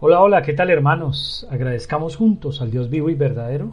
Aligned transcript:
Hola, 0.00 0.22
hola, 0.22 0.42
¿qué 0.42 0.52
tal 0.52 0.70
hermanos? 0.70 1.44
Agradezcamos 1.50 2.14
juntos 2.14 2.62
al 2.62 2.70
Dios 2.70 2.88
vivo 2.88 3.10
y 3.10 3.16
verdadero 3.16 3.72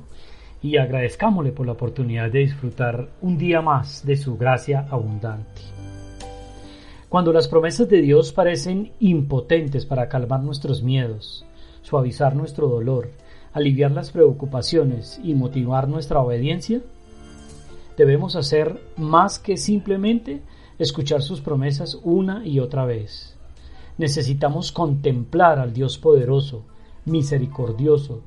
y 0.59 0.77
agradezcámosle 0.77 1.51
por 1.51 1.67
la 1.67 1.73
oportunidad 1.73 2.31
de 2.31 2.39
disfrutar 2.39 3.09
un 3.21 3.37
día 3.37 3.61
más 3.61 4.03
de 4.03 4.17
su 4.17 4.35
gracia 4.35 4.87
abundante. 4.89 5.61
Cuando 7.09 7.31
las 7.31 7.47
promesas 7.47 7.87
de 7.89 8.01
Dios 8.01 8.33
parecen 8.33 8.91
impotentes 8.99 9.85
para 9.85 10.09
calmar 10.09 10.41
nuestros 10.41 10.81
miedos, 10.81 11.45
suavizar 11.83 12.35
nuestro 12.35 12.69
dolor, 12.69 13.11
aliviar 13.53 13.91
las 13.91 14.09
preocupaciones 14.09 15.21
y 15.23 15.35
motivar 15.35 15.87
nuestra 15.87 16.21
obediencia, 16.21 16.81
debemos 17.97 18.35
hacer 18.35 18.81
más 18.97 19.37
que 19.37 19.57
simplemente 19.57 20.41
escuchar 20.79 21.21
sus 21.21 21.41
promesas 21.41 21.99
una 22.01 22.43
y 22.47 22.59
otra 22.61 22.83
vez 22.83 23.34
necesitamos 23.97 24.71
contemplar 24.71 25.59
al 25.59 25.73
Dios 25.73 25.97
poderoso, 25.97 26.63
misericordioso, 27.05 28.21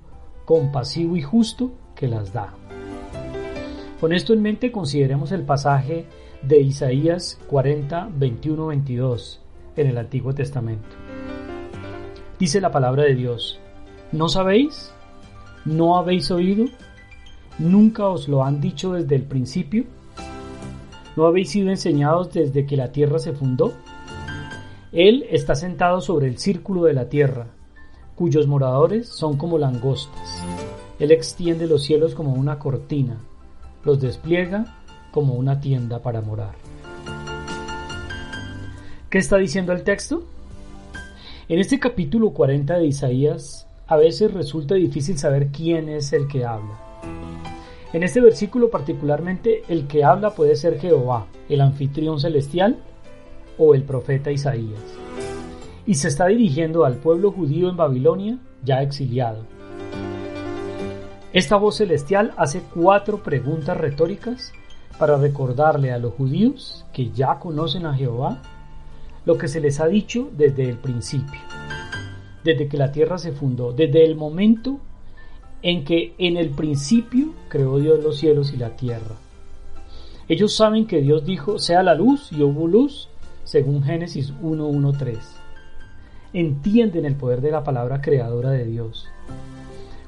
compasivo 0.44 1.16
y 1.16 1.22
justo 1.22 1.72
que 1.94 2.08
las 2.08 2.32
da. 2.32 2.54
Con 4.00 4.12
esto 4.12 4.32
en 4.32 4.42
mente 4.42 4.70
consideremos 4.70 5.32
el 5.32 5.42
pasaje 5.42 6.06
de 6.42 6.60
Isaías 6.60 7.38
40, 7.48 8.10
21, 8.14 8.66
22 8.68 9.40
en 9.76 9.86
el 9.88 9.98
Antiguo 9.98 10.32
Testamento. 10.32 10.88
Dice 12.38 12.60
la 12.60 12.70
palabra 12.70 13.02
de 13.02 13.16
Dios, 13.16 13.58
¿no 14.12 14.28
sabéis? 14.28 14.92
¿No 15.64 15.98
habéis 15.98 16.30
oído? 16.30 16.66
¿Nunca 17.58 18.06
os 18.06 18.28
lo 18.28 18.44
han 18.44 18.60
dicho 18.60 18.92
desde 18.92 19.16
el 19.16 19.24
principio? 19.24 19.84
¿No 21.16 21.26
habéis 21.26 21.50
sido 21.50 21.70
enseñados 21.70 22.32
desde 22.32 22.64
que 22.64 22.76
la 22.76 22.92
tierra 22.92 23.18
se 23.18 23.32
fundó? 23.32 23.74
Él 24.92 25.26
está 25.30 25.54
sentado 25.54 26.00
sobre 26.00 26.28
el 26.28 26.38
círculo 26.38 26.84
de 26.84 26.94
la 26.94 27.10
tierra, 27.10 27.48
cuyos 28.14 28.46
moradores 28.46 29.06
son 29.08 29.36
como 29.36 29.58
langostas. 29.58 30.42
Él 30.98 31.12
extiende 31.12 31.66
los 31.66 31.82
cielos 31.82 32.14
como 32.14 32.32
una 32.32 32.58
cortina, 32.58 33.18
los 33.84 34.00
despliega 34.00 34.78
como 35.10 35.34
una 35.34 35.60
tienda 35.60 36.00
para 36.00 36.22
morar. 36.22 36.54
¿Qué 39.10 39.18
está 39.18 39.36
diciendo 39.36 39.72
el 39.72 39.84
texto? 39.84 40.24
En 41.50 41.58
este 41.58 41.78
capítulo 41.78 42.30
40 42.30 42.78
de 42.78 42.86
Isaías, 42.86 43.66
a 43.86 43.96
veces 43.96 44.32
resulta 44.32 44.74
difícil 44.74 45.18
saber 45.18 45.48
quién 45.48 45.90
es 45.90 46.14
el 46.14 46.28
que 46.28 46.46
habla. 46.46 46.78
En 47.92 48.02
este 48.02 48.22
versículo 48.22 48.70
particularmente, 48.70 49.64
el 49.68 49.86
que 49.86 50.04
habla 50.04 50.30
puede 50.30 50.56
ser 50.56 50.80
Jehová, 50.80 51.26
el 51.48 51.60
anfitrión 51.60 52.20
celestial, 52.20 52.78
o 53.58 53.74
el 53.74 53.82
profeta 53.82 54.30
Isaías. 54.30 54.80
Y 55.86 55.94
se 55.94 56.08
está 56.08 56.26
dirigiendo 56.26 56.84
al 56.84 56.96
pueblo 56.96 57.32
judío 57.32 57.68
en 57.68 57.76
Babilonia, 57.76 58.38
ya 58.64 58.82
exiliado. 58.82 59.44
Esta 61.32 61.56
voz 61.56 61.76
celestial 61.76 62.32
hace 62.36 62.62
cuatro 62.74 63.22
preguntas 63.22 63.76
retóricas 63.76 64.52
para 64.98 65.16
recordarle 65.16 65.92
a 65.92 65.98
los 65.98 66.14
judíos 66.14 66.84
que 66.92 67.10
ya 67.10 67.38
conocen 67.38 67.86
a 67.86 67.94
Jehová 67.94 68.42
lo 69.24 69.36
que 69.36 69.48
se 69.48 69.60
les 69.60 69.78
ha 69.78 69.86
dicho 69.86 70.30
desde 70.36 70.68
el 70.68 70.78
principio, 70.78 71.40
desde 72.44 72.66
que 72.66 72.78
la 72.78 72.92
tierra 72.92 73.18
se 73.18 73.32
fundó, 73.32 73.72
desde 73.72 74.04
el 74.04 74.16
momento 74.16 74.80
en 75.62 75.84
que 75.84 76.14
en 76.18 76.36
el 76.36 76.50
principio 76.50 77.34
creó 77.48 77.78
Dios 77.78 78.02
los 78.02 78.16
cielos 78.16 78.52
y 78.52 78.56
la 78.56 78.70
tierra. 78.70 79.16
Ellos 80.28 80.54
saben 80.54 80.86
que 80.86 81.00
Dios 81.00 81.24
dijo, 81.24 81.58
sea 81.58 81.82
la 81.82 81.94
luz 81.94 82.32
y 82.32 82.42
hubo 82.42 82.66
luz, 82.66 83.08
según 83.48 83.82
Génesis 83.82 84.34
1.1.3. 84.42 85.16
Entienden 86.34 87.06
el 87.06 87.16
poder 87.16 87.40
de 87.40 87.50
la 87.50 87.64
palabra 87.64 88.02
creadora 88.02 88.50
de 88.50 88.66
Dios. 88.66 89.08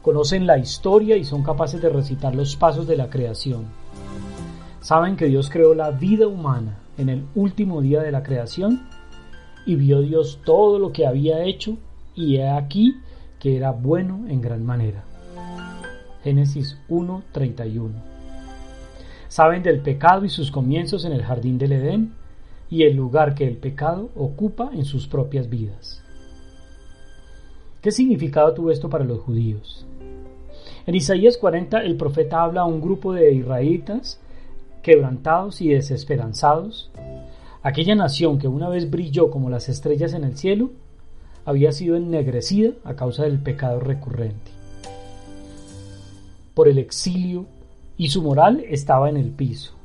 Conocen 0.02 0.46
la 0.46 0.58
historia 0.58 1.16
y 1.16 1.24
son 1.24 1.42
capaces 1.42 1.80
de 1.80 1.88
recitar 1.88 2.34
los 2.34 2.54
pasos 2.56 2.86
de 2.86 2.98
la 2.98 3.08
creación. 3.08 3.64
Saben 4.82 5.16
que 5.16 5.24
Dios 5.24 5.48
creó 5.48 5.72
la 5.72 5.90
vida 5.90 6.28
humana 6.28 6.80
en 6.98 7.08
el 7.08 7.24
último 7.34 7.80
día 7.80 8.02
de 8.02 8.12
la 8.12 8.22
creación 8.22 8.86
y 9.64 9.74
vio 9.74 10.02
Dios 10.02 10.40
todo 10.44 10.78
lo 10.78 10.92
que 10.92 11.06
había 11.06 11.42
hecho 11.42 11.78
y 12.14 12.36
he 12.36 12.50
aquí 12.50 12.96
que 13.38 13.56
era 13.56 13.70
bueno 13.70 14.26
en 14.28 14.42
gran 14.42 14.66
manera. 14.66 15.02
Génesis 16.22 16.76
1.31. 16.90 17.90
Saben 19.28 19.62
del 19.62 19.80
pecado 19.80 20.26
y 20.26 20.28
sus 20.28 20.50
comienzos 20.50 21.06
en 21.06 21.12
el 21.12 21.22
jardín 21.22 21.56
del 21.56 21.72
Edén 21.72 22.19
y 22.70 22.84
el 22.84 22.96
lugar 22.96 23.34
que 23.34 23.46
el 23.46 23.56
pecado 23.56 24.10
ocupa 24.14 24.70
en 24.72 24.84
sus 24.84 25.08
propias 25.08 25.50
vidas. 25.50 26.02
¿Qué 27.82 27.90
significado 27.90 28.54
tuvo 28.54 28.70
esto 28.70 28.88
para 28.88 29.04
los 29.04 29.20
judíos? 29.20 29.86
En 30.86 30.94
Isaías 30.94 31.36
40 31.36 31.82
el 31.82 31.96
profeta 31.96 32.42
habla 32.42 32.62
a 32.62 32.66
un 32.66 32.80
grupo 32.80 33.12
de 33.12 33.32
israelitas 33.32 34.20
quebrantados 34.82 35.60
y 35.60 35.68
desesperanzados. 35.68 36.90
Aquella 37.62 37.94
nación 37.94 38.38
que 38.38 38.48
una 38.48 38.68
vez 38.68 38.90
brilló 38.90 39.30
como 39.30 39.50
las 39.50 39.68
estrellas 39.68 40.14
en 40.14 40.24
el 40.24 40.36
cielo, 40.36 40.70
había 41.44 41.72
sido 41.72 41.96
ennegrecida 41.96 42.72
a 42.84 42.94
causa 42.94 43.24
del 43.24 43.42
pecado 43.42 43.80
recurrente. 43.80 44.50
Por 46.54 46.68
el 46.68 46.78
exilio 46.78 47.46
y 47.96 48.08
su 48.08 48.22
moral 48.22 48.64
estaba 48.68 49.08
en 49.08 49.16
el 49.16 49.30
piso. 49.30 49.79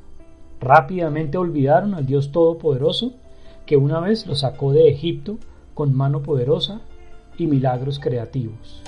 Rápidamente 0.59 1.37
olvidaron 1.37 1.93
al 1.93 2.05
Dios 2.05 2.31
Todopoderoso 2.31 3.13
que 3.65 3.77
una 3.77 3.99
vez 3.99 4.25
los 4.27 4.41
sacó 4.41 4.73
de 4.73 4.89
Egipto 4.89 5.37
con 5.73 5.93
mano 5.93 6.21
poderosa 6.21 6.81
y 7.37 7.47
milagros 7.47 7.99
creativos. 7.99 8.81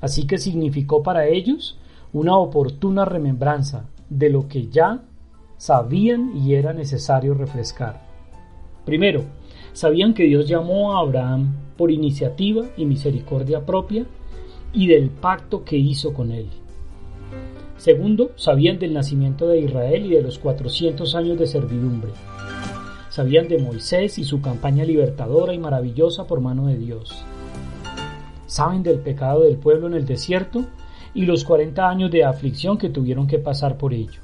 Así 0.00 0.26
que 0.26 0.38
significó 0.38 1.02
para 1.02 1.26
ellos 1.26 1.78
una 2.12 2.36
oportuna 2.36 3.04
remembranza 3.04 3.84
de 4.10 4.30
lo 4.30 4.48
que 4.48 4.68
ya 4.68 5.02
sabían 5.56 6.36
y 6.36 6.54
era 6.54 6.72
necesario 6.72 7.34
refrescar. 7.34 8.02
Primero, 8.84 9.22
sabían 9.72 10.12
que 10.12 10.24
Dios 10.24 10.48
llamó 10.48 10.92
a 10.92 11.00
Abraham 11.00 11.54
por 11.76 11.90
iniciativa 11.90 12.66
y 12.76 12.84
misericordia 12.84 13.64
propia 13.64 14.04
y 14.72 14.88
del 14.88 15.08
pacto 15.08 15.64
que 15.64 15.76
hizo 15.76 16.12
con 16.12 16.32
él. 16.32 16.48
Segundo, 17.76 18.30
sabían 18.36 18.78
del 18.78 18.94
nacimiento 18.94 19.48
de 19.48 19.60
Israel 19.60 20.06
y 20.06 20.10
de 20.10 20.22
los 20.22 20.38
400 20.38 21.14
años 21.14 21.38
de 21.38 21.46
servidumbre. 21.46 22.10
Sabían 23.08 23.48
de 23.48 23.58
Moisés 23.58 24.18
y 24.18 24.24
su 24.24 24.40
campaña 24.40 24.84
libertadora 24.84 25.52
y 25.52 25.58
maravillosa 25.58 26.26
por 26.26 26.40
mano 26.40 26.66
de 26.68 26.78
Dios. 26.78 27.24
Saben 28.46 28.82
del 28.82 29.00
pecado 29.00 29.42
del 29.42 29.56
pueblo 29.56 29.86
en 29.86 29.94
el 29.94 30.06
desierto 30.06 30.64
y 31.14 31.26
los 31.26 31.44
40 31.44 31.88
años 31.88 32.10
de 32.10 32.24
aflicción 32.24 32.78
que 32.78 32.88
tuvieron 32.88 33.26
que 33.26 33.38
pasar 33.38 33.76
por 33.76 33.92
ello. 33.92 34.20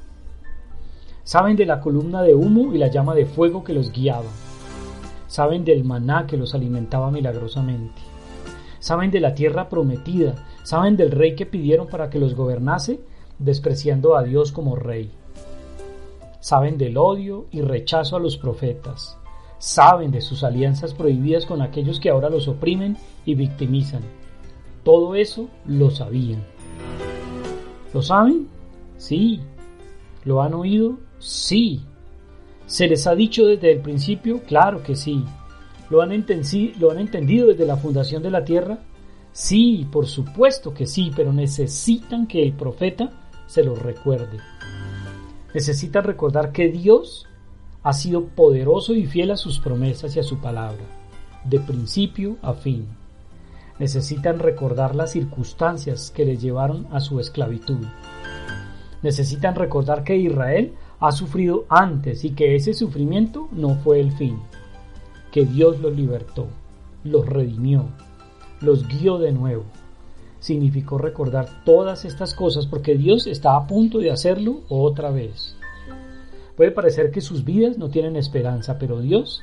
Saben 1.24 1.56
de 1.56 1.66
la 1.66 1.80
columna 1.80 2.22
de 2.22 2.34
humo 2.34 2.72
y 2.74 2.78
la 2.78 2.88
llama 2.88 3.14
de 3.14 3.26
fuego 3.26 3.62
que 3.62 3.74
los 3.74 3.92
guiaba. 3.92 4.30
Saben 5.26 5.64
del 5.64 5.84
maná 5.84 6.26
que 6.26 6.38
los 6.38 6.54
alimentaba 6.54 7.10
milagrosamente. 7.10 8.00
Saben 8.80 9.10
de 9.10 9.20
la 9.20 9.34
tierra 9.34 9.68
prometida. 9.68 10.34
Saben 10.62 10.96
del 10.96 11.10
rey 11.10 11.34
que 11.34 11.44
pidieron 11.44 11.88
para 11.88 12.08
que 12.08 12.18
los 12.18 12.34
gobernase 12.34 13.00
despreciando 13.38 14.16
a 14.16 14.22
Dios 14.22 14.52
como 14.52 14.76
rey. 14.76 15.10
Saben 16.40 16.78
del 16.78 16.96
odio 16.96 17.46
y 17.50 17.60
rechazo 17.60 18.16
a 18.16 18.20
los 18.20 18.36
profetas. 18.36 19.16
Saben 19.58 20.10
de 20.12 20.20
sus 20.20 20.44
alianzas 20.44 20.94
prohibidas 20.94 21.46
con 21.46 21.62
aquellos 21.62 21.98
que 21.98 22.10
ahora 22.10 22.30
los 22.30 22.46
oprimen 22.48 22.96
y 23.24 23.34
victimizan. 23.34 24.02
Todo 24.84 25.14
eso 25.14 25.48
lo 25.66 25.90
sabían. 25.90 26.44
¿Lo 27.92 28.02
saben? 28.02 28.48
Sí. 28.96 29.40
¿Lo 30.24 30.42
han 30.42 30.54
oído? 30.54 30.98
Sí. 31.18 31.82
¿Se 32.66 32.86
les 32.86 33.06
ha 33.06 33.14
dicho 33.14 33.46
desde 33.46 33.72
el 33.72 33.80
principio? 33.80 34.42
Claro 34.42 34.82
que 34.82 34.94
sí. 34.94 35.24
¿Lo 35.90 36.02
han, 36.02 36.10
¿Lo 36.78 36.90
han 36.90 36.98
entendido 36.98 37.48
desde 37.48 37.66
la 37.66 37.76
fundación 37.76 38.22
de 38.22 38.30
la 38.30 38.44
tierra? 38.44 38.78
Sí, 39.32 39.86
por 39.90 40.06
supuesto 40.06 40.74
que 40.74 40.86
sí, 40.86 41.10
pero 41.14 41.32
necesitan 41.32 42.26
que 42.26 42.42
el 42.42 42.52
profeta 42.52 43.10
se 43.48 43.64
los 43.64 43.80
recuerde. 43.80 44.38
Necesitan 45.54 46.04
recordar 46.04 46.52
que 46.52 46.68
Dios 46.68 47.26
ha 47.82 47.92
sido 47.94 48.26
poderoso 48.26 48.94
y 48.94 49.06
fiel 49.06 49.30
a 49.32 49.36
sus 49.36 49.58
promesas 49.58 50.14
y 50.14 50.20
a 50.20 50.22
su 50.22 50.38
palabra, 50.38 50.84
de 51.44 51.58
principio 51.58 52.36
a 52.42 52.52
fin. 52.52 52.86
Necesitan 53.78 54.38
recordar 54.38 54.94
las 54.94 55.12
circunstancias 55.12 56.12
que 56.14 56.24
les 56.24 56.40
llevaron 56.40 56.86
a 56.92 57.00
su 57.00 57.18
esclavitud. 57.18 57.86
Necesitan 59.02 59.54
recordar 59.54 60.04
que 60.04 60.16
Israel 60.16 60.74
ha 61.00 61.12
sufrido 61.12 61.64
antes 61.68 62.24
y 62.24 62.30
que 62.30 62.54
ese 62.54 62.74
sufrimiento 62.74 63.48
no 63.52 63.76
fue 63.76 64.00
el 64.00 64.12
fin, 64.12 64.38
que 65.32 65.46
Dios 65.46 65.80
los 65.80 65.94
libertó, 65.94 66.48
los 67.04 67.26
redimió, 67.26 67.86
los 68.60 68.86
guió 68.88 69.18
de 69.18 69.32
nuevo 69.32 69.64
significó 70.40 70.98
recordar 70.98 71.64
todas 71.64 72.04
estas 72.04 72.34
cosas 72.34 72.66
porque 72.66 72.94
Dios 72.94 73.26
está 73.26 73.56
a 73.56 73.66
punto 73.66 73.98
de 73.98 74.10
hacerlo 74.10 74.62
otra 74.68 75.10
vez. 75.10 75.56
Puede 76.56 76.70
parecer 76.70 77.10
que 77.10 77.20
sus 77.20 77.44
vidas 77.44 77.78
no 77.78 77.88
tienen 77.88 78.16
esperanza, 78.16 78.78
pero 78.78 79.00
Dios 79.00 79.42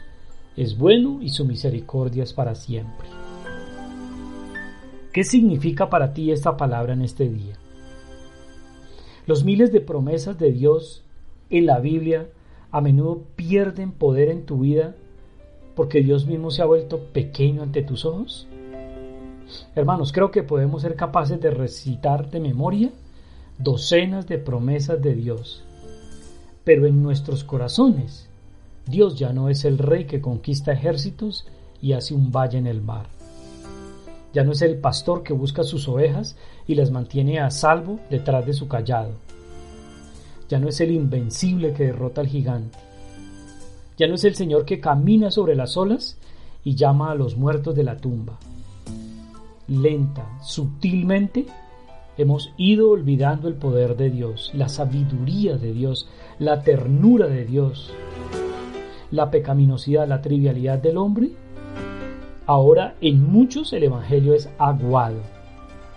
es 0.57 0.77
bueno 0.77 1.19
y 1.21 1.29
su 1.29 1.45
misericordia 1.45 2.23
es 2.23 2.33
para 2.33 2.55
siempre. 2.55 3.07
¿Qué 5.13 5.23
significa 5.23 5.89
para 5.89 6.13
ti 6.13 6.31
esta 6.31 6.57
palabra 6.57 6.93
en 6.93 7.01
este 7.01 7.29
día? 7.29 7.57
Los 9.25 9.43
miles 9.45 9.71
de 9.71 9.81
promesas 9.81 10.37
de 10.37 10.51
Dios 10.51 11.03
en 11.49 11.65
la 11.65 11.79
Biblia 11.79 12.27
a 12.71 12.81
menudo 12.81 13.23
pierden 13.35 13.91
poder 13.91 14.29
en 14.29 14.45
tu 14.45 14.59
vida 14.59 14.95
porque 15.75 16.01
Dios 16.01 16.25
mismo 16.25 16.51
se 16.51 16.61
ha 16.61 16.65
vuelto 16.65 16.99
pequeño 17.13 17.63
ante 17.63 17.81
tus 17.81 18.05
ojos. 18.05 18.47
Hermanos, 19.75 20.11
creo 20.11 20.31
que 20.31 20.43
podemos 20.43 20.81
ser 20.81 20.95
capaces 20.95 21.39
de 21.39 21.51
recitar 21.51 22.29
de 22.29 22.39
memoria 22.39 22.91
docenas 23.57 24.27
de 24.27 24.37
promesas 24.37 25.01
de 25.01 25.15
Dios, 25.15 25.63
pero 26.63 26.85
en 26.85 27.01
nuestros 27.01 27.43
corazones 27.43 28.27
Dios 28.85 29.17
ya 29.17 29.33
no 29.33 29.49
es 29.49 29.65
el 29.65 29.77
rey 29.77 30.05
que 30.05 30.21
conquista 30.21 30.73
ejércitos 30.73 31.47
y 31.81 31.93
hace 31.93 32.13
un 32.13 32.31
valle 32.31 32.57
en 32.57 32.67
el 32.67 32.81
mar. 32.81 33.07
Ya 34.33 34.43
no 34.43 34.51
es 34.51 34.61
el 34.61 34.77
pastor 34.77 35.23
que 35.23 35.33
busca 35.33 35.63
sus 35.63 35.87
ovejas 35.87 36.35
y 36.67 36.75
las 36.75 36.91
mantiene 36.91 37.39
a 37.39 37.49
salvo 37.49 37.99
detrás 38.09 38.45
de 38.45 38.53
su 38.53 38.67
callado. 38.67 39.13
Ya 40.49 40.59
no 40.59 40.67
es 40.67 40.81
el 40.81 40.91
invencible 40.91 41.73
que 41.73 41.85
derrota 41.85 42.21
al 42.21 42.27
gigante. 42.27 42.77
Ya 43.97 44.07
no 44.07 44.15
es 44.15 44.25
el 44.25 44.35
Señor 44.35 44.65
que 44.65 44.81
camina 44.81 45.31
sobre 45.31 45.55
las 45.55 45.77
olas 45.77 46.17
y 46.63 46.75
llama 46.75 47.11
a 47.11 47.15
los 47.15 47.37
muertos 47.37 47.75
de 47.75 47.83
la 47.83 47.97
tumba. 47.97 48.37
Lenta, 49.67 50.37
sutilmente, 50.43 51.47
hemos 52.17 52.53
ido 52.55 52.91
olvidando 52.91 53.47
el 53.47 53.55
poder 53.55 53.97
de 53.97 54.11
Dios, 54.11 54.51
la 54.53 54.69
sabiduría 54.69 55.57
de 55.57 55.73
Dios, 55.73 56.07
la 56.37 56.61
ternura 56.61 57.25
de 57.25 57.45
Dios, 57.45 57.91
la 59.09 59.31
pecaminosidad, 59.31 60.07
la 60.07 60.21
trivialidad 60.21 60.77
del 60.77 60.97
hombre. 60.97 61.31
Ahora 62.45 62.95
en 63.01 63.31
muchos 63.31 63.73
el 63.73 63.83
Evangelio 63.83 64.35
es 64.35 64.49
aguado. 64.59 65.21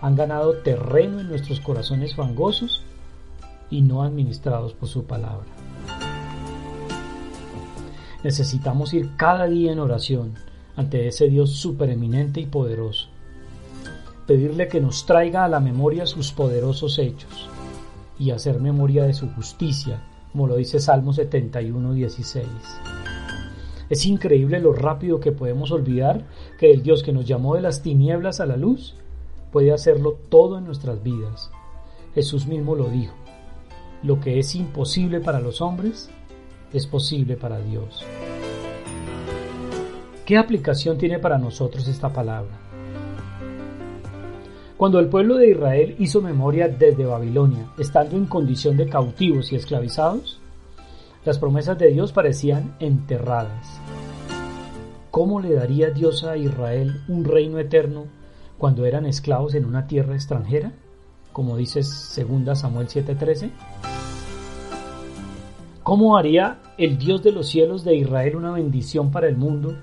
Han 0.00 0.16
ganado 0.16 0.54
terreno 0.62 1.20
en 1.20 1.28
nuestros 1.28 1.60
corazones 1.60 2.14
fangosos 2.14 2.84
y 3.70 3.82
no 3.82 4.02
administrados 4.02 4.72
por 4.72 4.88
su 4.88 5.04
palabra. 5.04 5.46
Necesitamos 8.24 8.94
ir 8.94 9.10
cada 9.16 9.46
día 9.46 9.72
en 9.72 9.78
oración 9.78 10.34
ante 10.74 11.06
ese 11.06 11.28
Dios 11.28 11.50
supereminente 11.50 12.40
y 12.40 12.46
poderoso. 12.46 13.07
Pedirle 14.28 14.68
que 14.68 14.78
nos 14.78 15.06
traiga 15.06 15.44
a 15.46 15.48
la 15.48 15.58
memoria 15.58 16.04
sus 16.04 16.32
poderosos 16.32 16.98
hechos 16.98 17.48
y 18.18 18.30
hacer 18.30 18.60
memoria 18.60 19.04
de 19.04 19.14
su 19.14 19.30
justicia, 19.30 20.02
como 20.32 20.46
lo 20.46 20.56
dice 20.56 20.80
Salmo 20.80 21.14
71, 21.14 21.94
16. 21.94 22.46
Es 23.88 24.04
increíble 24.04 24.60
lo 24.60 24.74
rápido 24.74 25.18
que 25.18 25.32
podemos 25.32 25.72
olvidar 25.72 26.26
que 26.58 26.70
el 26.70 26.82
Dios 26.82 27.02
que 27.02 27.14
nos 27.14 27.24
llamó 27.24 27.54
de 27.54 27.62
las 27.62 27.80
tinieblas 27.80 28.40
a 28.40 28.44
la 28.44 28.58
luz 28.58 28.96
puede 29.50 29.72
hacerlo 29.72 30.18
todo 30.28 30.58
en 30.58 30.66
nuestras 30.66 31.02
vidas. 31.02 31.50
Jesús 32.14 32.46
mismo 32.46 32.74
lo 32.74 32.90
dijo. 32.90 33.14
Lo 34.02 34.20
que 34.20 34.38
es 34.38 34.54
imposible 34.54 35.20
para 35.20 35.40
los 35.40 35.62
hombres 35.62 36.10
es 36.74 36.86
posible 36.86 37.38
para 37.38 37.60
Dios. 37.60 38.04
¿Qué 40.26 40.36
aplicación 40.36 40.98
tiene 40.98 41.18
para 41.18 41.38
nosotros 41.38 41.88
esta 41.88 42.12
palabra? 42.12 42.67
Cuando 44.78 45.00
el 45.00 45.08
pueblo 45.08 45.38
de 45.38 45.50
Israel 45.50 45.96
hizo 45.98 46.22
memoria 46.22 46.68
desde 46.68 47.04
Babilonia, 47.04 47.66
estando 47.78 48.16
en 48.16 48.26
condición 48.26 48.76
de 48.76 48.88
cautivos 48.88 49.50
y 49.52 49.56
esclavizados, 49.56 50.38
las 51.24 51.40
promesas 51.40 51.76
de 51.78 51.88
Dios 51.88 52.12
parecían 52.12 52.76
enterradas. 52.78 53.80
¿Cómo 55.10 55.40
le 55.40 55.52
daría 55.52 55.90
Dios 55.90 56.22
a 56.22 56.36
Israel 56.36 57.02
un 57.08 57.24
reino 57.24 57.58
eterno 57.58 58.04
cuando 58.56 58.86
eran 58.86 59.04
esclavos 59.04 59.56
en 59.56 59.64
una 59.64 59.88
tierra 59.88 60.14
extranjera? 60.14 60.70
Como 61.32 61.56
dice 61.56 61.80
2 61.80 62.56
Samuel 62.56 62.86
7:13. 62.86 63.50
¿Cómo 65.82 66.16
haría 66.16 66.60
el 66.78 66.98
Dios 66.98 67.24
de 67.24 67.32
los 67.32 67.48
cielos 67.48 67.82
de 67.82 67.96
Israel 67.96 68.36
una 68.36 68.52
bendición 68.52 69.10
para 69.10 69.26
el 69.26 69.36
mundo 69.36 69.74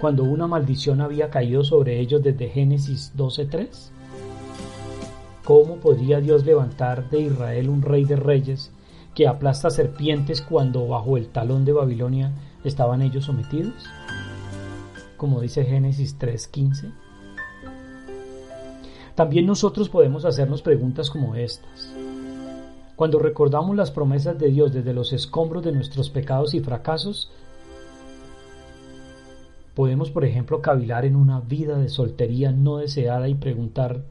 cuando 0.00 0.24
una 0.24 0.48
maldición 0.48 1.00
había 1.00 1.30
caído 1.30 1.62
sobre 1.62 2.00
ellos 2.00 2.24
desde 2.24 2.48
Génesis 2.48 3.12
12.3? 3.16 3.92
¿Cómo 5.46 5.76
podría 5.76 6.20
Dios 6.20 6.44
levantar 6.44 7.08
de 7.08 7.20
Israel 7.20 7.68
un 7.68 7.80
rey 7.80 8.04
de 8.04 8.16
reyes 8.16 8.72
que 9.14 9.28
aplasta 9.28 9.70
serpientes 9.70 10.42
cuando 10.42 10.88
bajo 10.88 11.16
el 11.16 11.28
talón 11.28 11.64
de 11.64 11.70
Babilonia 11.70 12.32
estaban 12.64 13.00
ellos 13.00 13.26
sometidos? 13.26 13.86
Como 15.16 15.40
dice 15.40 15.64
Génesis 15.64 16.18
3.15. 16.18 16.92
También 19.14 19.46
nosotros 19.46 19.88
podemos 19.88 20.24
hacernos 20.24 20.62
preguntas 20.62 21.10
como 21.10 21.36
estas. 21.36 21.92
Cuando 22.96 23.20
recordamos 23.20 23.76
las 23.76 23.92
promesas 23.92 24.36
de 24.40 24.48
Dios 24.48 24.72
desde 24.72 24.94
los 24.94 25.12
escombros 25.12 25.62
de 25.62 25.70
nuestros 25.70 26.10
pecados 26.10 26.54
y 26.54 26.60
fracasos, 26.60 27.30
podemos, 29.76 30.10
por 30.10 30.24
ejemplo, 30.24 30.60
cavilar 30.60 31.04
en 31.04 31.14
una 31.14 31.38
vida 31.38 31.78
de 31.78 31.88
soltería 31.88 32.50
no 32.50 32.78
deseada 32.78 33.28
y 33.28 33.34
preguntar, 33.36 34.02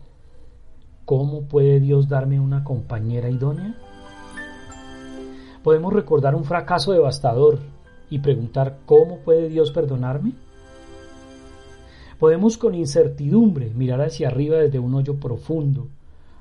¿cómo 1.05 1.43
puede 1.43 1.79
Dios 1.79 2.09
darme 2.09 2.39
una 2.39 2.63
compañera 2.63 3.29
idónea? 3.29 3.75
Podemos 5.63 5.93
recordar 5.93 6.35
un 6.35 6.43
fracaso 6.43 6.91
devastador 6.91 7.59
y 8.09 8.19
preguntar, 8.19 8.79
¿cómo 8.85 9.19
puede 9.19 9.49
Dios 9.49 9.71
perdonarme? 9.71 10.33
Podemos 12.19 12.57
con 12.57 12.75
incertidumbre 12.75 13.71
mirar 13.73 14.01
hacia 14.01 14.27
arriba 14.27 14.57
desde 14.57 14.79
un 14.79 14.93
hoyo 14.93 15.19
profundo, 15.19 15.87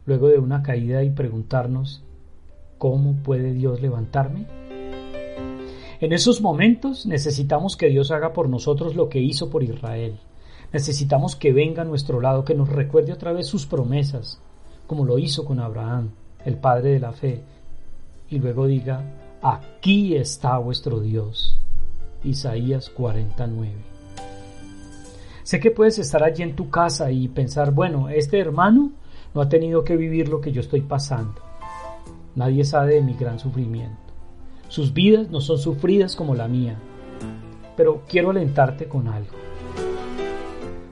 luego 0.06 0.28
de 0.28 0.38
una 0.38 0.62
caída 0.62 1.02
y 1.02 1.10
preguntarnos, 1.10 2.04
¿Cómo 2.78 3.14
puede 3.22 3.54
Dios 3.54 3.80
levantarme? 3.80 4.46
En 6.00 6.12
esos 6.12 6.42
momentos 6.42 7.06
necesitamos 7.06 7.76
que 7.76 7.88
Dios 7.88 8.10
haga 8.10 8.32
por 8.32 8.48
nosotros 8.48 8.94
lo 8.94 9.08
que 9.08 9.20
hizo 9.20 9.48
por 9.48 9.62
Israel. 9.62 10.18
Necesitamos 10.72 11.36
que 11.36 11.52
venga 11.52 11.82
a 11.82 11.86
nuestro 11.86 12.20
lado, 12.20 12.44
que 12.44 12.54
nos 12.54 12.68
recuerde 12.68 13.12
otra 13.12 13.32
vez 13.32 13.46
sus 13.46 13.64
promesas, 13.64 14.42
como 14.86 15.04
lo 15.04 15.18
hizo 15.18 15.44
con 15.44 15.60
Abraham, 15.60 16.10
el 16.44 16.56
padre 16.56 16.90
de 16.90 17.00
la 17.00 17.12
fe, 17.12 17.42
y 18.30 18.38
luego 18.38 18.66
diga, 18.66 19.02
aquí 19.42 20.16
está 20.16 20.58
vuestro 20.58 21.00
Dios. 21.00 21.58
Isaías 22.22 22.90
49. 22.90 23.72
Sé 25.42 25.60
que 25.60 25.70
puedes 25.70 25.98
estar 25.98 26.22
allí 26.22 26.42
en 26.42 26.56
tu 26.56 26.70
casa 26.70 27.10
y 27.10 27.28
pensar, 27.28 27.72
bueno, 27.72 28.08
este 28.08 28.38
hermano 28.38 28.92
no 29.34 29.42
ha 29.42 29.48
tenido 29.48 29.84
que 29.84 29.96
vivir 29.96 30.28
lo 30.28 30.40
que 30.40 30.52
yo 30.52 30.60
estoy 30.60 30.80
pasando. 30.80 31.34
Nadie 32.34 32.64
sabe 32.64 32.94
de 32.94 33.02
mi 33.02 33.14
gran 33.14 33.38
sufrimiento. 33.38 33.98
Sus 34.68 34.92
vidas 34.92 35.30
no 35.30 35.40
son 35.40 35.58
sufridas 35.58 36.16
como 36.16 36.34
la 36.34 36.48
mía. 36.48 36.76
Pero 37.76 38.02
quiero 38.08 38.30
alentarte 38.30 38.86
con 38.86 39.08
algo. 39.08 39.34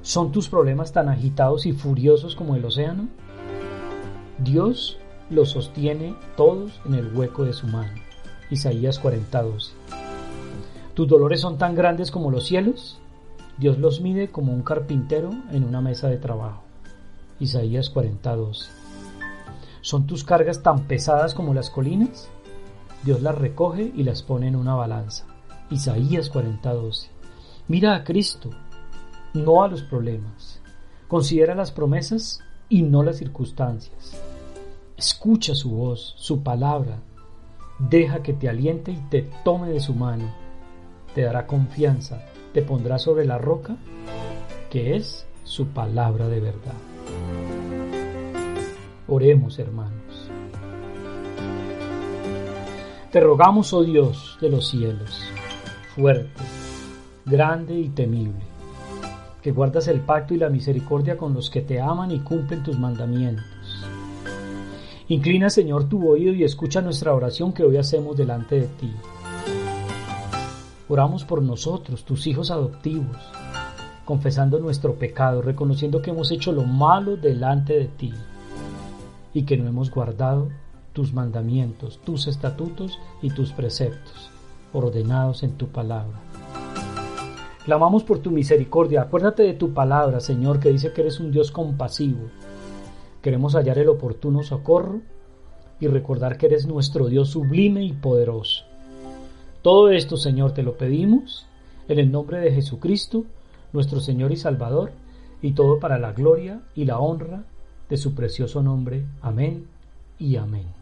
¿Son 0.03 0.33
tus 0.33 0.49
problemas 0.49 0.93
tan 0.93 1.09
agitados 1.09 1.65
y 1.65 1.73
furiosos 1.73 2.37
como 2.37 2.55
el 2.55 2.65
océano? 2.65 3.09
Dios 4.43 4.99
los 5.31 5.51
sostiene 5.51 6.17
todos 6.37 6.81
en 6.85 6.95
el 6.95 7.15
hueco 7.15 7.45
de 7.45 7.53
su 7.53 7.69
mano. 7.69 7.93
Isaías 8.51 8.99
42. 8.99 9.73
¿Tus 10.95 11.07
dolores 11.07 11.41
son 11.41 11.59
tan 11.59 11.77
grandes 11.77 12.11
como 12.11 12.31
los 12.31 12.45
cielos? 12.45 12.99
Dios 13.59 13.79
los 13.79 14.01
mide 14.01 14.31
como 14.31 14.53
un 14.53 14.63
carpintero 14.63 15.31
en 15.53 15.63
una 15.63 15.81
mesa 15.81 16.09
de 16.09 16.17
trabajo. 16.17 16.65
Isaías 17.39 17.89
42. 17.91 18.69
¿Son 19.81 20.09
tus 20.09 20.25
cargas 20.25 20.63
tan 20.63 20.89
pesadas 20.89 21.35
como 21.35 21.55
las 21.55 21.71
colinas? 21.71 22.29
Dios 23.05 23.23
las 23.23 23.39
recoge 23.39 23.93
y 23.95 24.03
las 24.03 24.25
pone 24.25 24.49
en 24.49 24.57
una 24.57 24.75
balanza. 24.75 25.25
Isaías 25.71 26.33
40:12. 26.33 27.11
Mira 27.69 27.95
a 27.95 28.03
Cristo, 28.03 28.51
no 29.35 29.63
a 29.63 29.69
los 29.69 29.83
problemas. 29.83 30.61
Considera 31.07 31.55
las 31.55 31.71
promesas 31.71 32.41
y 32.69 32.83
no 32.83 33.05
las 33.05 33.19
circunstancias. 33.19 34.21
Escucha 35.03 35.57
su 35.57 35.71
voz, 35.71 36.15
su 36.17 36.45
palabra. 36.45 37.01
Deja 37.81 38.23
que 38.23 38.35
te 38.35 38.49
aliente 38.49 38.93
y 38.93 38.99
te 39.11 39.29
tome 39.45 39.71
de 39.71 39.81
su 39.81 39.95
mano. 39.95 40.33
Te 41.13 41.23
dará 41.23 41.45
confianza, 41.49 42.25
te 42.55 42.63
pondrá 42.63 43.01
sobre 43.01 43.25
la 43.25 43.37
roca, 43.37 43.75
que 44.71 44.95
es 44.95 45.27
su 45.43 45.67
palabra 45.67 46.29
de 46.29 46.39
verdad. 46.39 46.77
Oremos, 49.09 49.59
hermanos. 49.59 50.31
Te 53.11 53.19
rogamos, 53.19 53.73
oh 53.73 53.83
Dios 53.83 54.39
de 54.41 54.51
los 54.51 54.69
cielos, 54.69 55.21
fuerte, 55.97 56.45
grande 57.27 57.75
y 57.75 57.89
temible, 57.89 58.45
que 59.43 59.51
guardas 59.51 59.89
el 59.89 59.99
pacto 59.99 60.33
y 60.33 60.39
la 60.39 60.49
misericordia 60.49 61.17
con 61.17 61.35
los 61.35 61.51
que 61.51 61.61
te 61.61 61.81
aman 61.81 62.13
y 62.13 62.21
cumplen 62.21 62.63
tus 62.63 62.79
mandamientos. 62.79 63.62
Inclina, 65.09 65.51
Señor, 65.51 65.89
tu 65.89 66.09
oído 66.09 66.33
y 66.33 66.45
escucha 66.45 66.81
nuestra 66.81 67.13
oración 67.15 67.53
que 67.53 67.65
hoy 67.65 67.77
hacemos 67.77 68.17
delante 68.17 68.61
de 68.61 68.67
ti. 68.67 68.93
Oramos 70.89 71.25
por 71.25 71.43
nosotros, 71.43 72.05
tus 72.05 72.27
hijos 72.27 72.51
adoptivos, 72.51 73.17
confesando 74.05 74.59
nuestro 74.59 74.95
pecado, 74.95 75.43
reconociendo 75.43 76.03
que 76.03 76.11
hemos 76.11 76.31
hecho 76.31 76.53
lo 76.53 76.65
malo 76.65 77.17
delante 77.17 77.75
de 77.75 77.87
ti 77.87 78.13
y 79.35 79.43
que 79.43 79.57
no 79.57 79.67
hemos 79.67 79.91
guardado 79.91 80.51
tus 80.93 81.13
mandamientos, 81.13 81.99
tus 82.05 82.27
estatutos 82.27 82.99
y 83.23 83.31
tus 83.31 83.53
preceptos, 83.53 84.31
ordenados 84.73 85.43
en 85.43 85.53
tu 85.53 85.69
palabra. 85.69 86.21
Clamamos 87.65 88.03
por 88.03 88.19
tu 88.19 88.31
misericordia. 88.31 89.03
Acuérdate 89.03 89.45
de 89.45 89.55
tu 89.55 89.73
palabra, 89.73 90.21
Señor, 90.21 90.59
que 90.59 90.71
dice 90.71 90.93
que 90.93 91.03
eres 91.03 91.21
un 91.21 91.31
Dios 91.31 91.51
compasivo. 91.51 92.29
Queremos 93.23 93.55
hallar 93.55 93.79
el 93.79 93.89
oportuno 93.89 94.43
socorro 94.43 95.01
y 95.79 95.87
recordar 95.87 96.37
que 96.37 96.47
eres 96.47 96.67
nuestro 96.67 97.07
Dios 97.07 97.31
sublime 97.31 97.85
y 97.85 97.93
poderoso. 97.93 98.65
Todo 99.63 99.91
esto, 99.91 100.17
Señor, 100.17 100.53
te 100.53 100.65
lo 100.65 100.77
pedimos 100.77 101.47
en 101.87 102.01
el 102.01 102.11
nombre 102.11 102.39
de 102.39 102.53
Jesucristo, 102.53 103.25
nuestro 103.73 104.01
Señor 104.01 104.33
y 104.33 104.37
Salvador, 104.37 104.91
y 105.41 105.53
todo 105.53 105.79
para 105.79 105.99
la 105.99 106.13
gloria 106.13 106.63
y 106.75 106.85
la 106.85 106.99
honra 106.99 107.45
de 107.89 107.97
su 107.97 108.15
precioso 108.15 108.61
nombre. 108.61 109.05
Amén 109.21 109.67
y 110.19 110.37
amén. 110.37 110.82